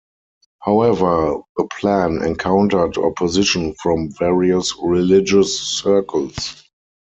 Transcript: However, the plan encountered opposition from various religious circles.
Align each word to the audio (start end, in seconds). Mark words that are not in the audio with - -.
However, 0.63 1.41
the 1.57 1.67
plan 1.79 2.23
encountered 2.23 2.97
opposition 2.97 3.75
from 3.75 4.09
various 4.09 4.73
religious 4.81 5.59
circles. 5.59 6.63